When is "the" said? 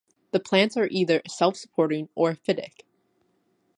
0.31-0.39